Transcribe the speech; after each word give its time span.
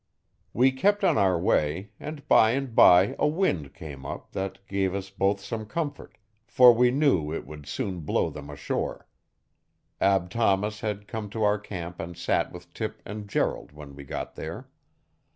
We 0.51 0.71
kept 0.71 1.03
on 1.03 1.19
our 1.19 1.37
way 1.37 1.91
and 1.99 2.27
by 2.27 2.53
and 2.53 2.73
by 2.73 3.15
a 3.19 3.27
wind 3.27 3.75
came 3.75 4.03
up 4.03 4.31
that 4.31 4.57
gave 4.67 4.95
us 4.95 5.11
both 5.11 5.39
some 5.39 5.67
comfort, 5.67 6.17
for 6.47 6.73
we 6.73 6.89
knew 6.89 7.31
it 7.31 7.45
would 7.45 7.67
soon 7.67 7.99
blow 7.99 8.31
them 8.31 8.49
ashore. 8.49 9.05
Ab 9.99 10.31
Thomas 10.31 10.79
had 10.79 11.07
come 11.07 11.29
to 11.29 11.43
our 11.43 11.59
camp 11.59 11.99
and 11.99 12.17
sat 12.17 12.51
with 12.51 12.73
Tip 12.73 13.03
and 13.05 13.29
Gerald 13.29 13.73
when 13.73 13.95
we 13.95 14.03
got 14.03 14.33
there. 14.33 14.67